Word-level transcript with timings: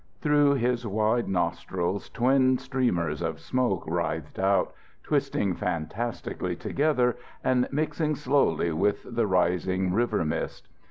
Through 0.19 0.55
his 0.55 0.83
wide 0.87 1.27
nostrils 1.29 2.09
twin 2.09 2.57
streamers 2.57 3.21
of 3.21 3.39
smoke 3.39 3.83
writhed 3.85 4.39
out, 4.39 4.73
twisting 5.03 5.53
fantastically 5.53 6.55
together 6.55 7.17
and 7.43 7.67
mixing 7.71 8.15
slowly 8.15 8.71
with 8.71 9.03
the 9.07 9.27
rising 9.27 9.93
river 9.93 10.25
mist. 10.25 10.67